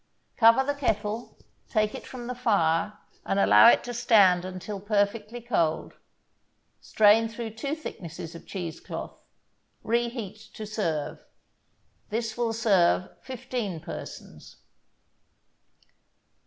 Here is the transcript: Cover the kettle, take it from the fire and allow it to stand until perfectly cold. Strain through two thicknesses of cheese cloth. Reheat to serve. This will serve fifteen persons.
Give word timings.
Cover 0.35 0.63
the 0.63 0.73
kettle, 0.73 1.37
take 1.69 1.93
it 1.93 2.07
from 2.07 2.25
the 2.25 2.33
fire 2.33 2.97
and 3.23 3.39
allow 3.39 3.67
it 3.67 3.83
to 3.83 3.93
stand 3.93 4.43
until 4.45 4.79
perfectly 4.79 5.39
cold. 5.39 5.93
Strain 6.79 7.27
through 7.29 7.51
two 7.51 7.75
thicknesses 7.75 8.33
of 8.33 8.47
cheese 8.47 8.79
cloth. 8.79 9.21
Reheat 9.83 10.37
to 10.55 10.65
serve. 10.65 11.23
This 12.09 12.35
will 12.35 12.51
serve 12.51 13.11
fifteen 13.21 13.79
persons. 13.79 14.55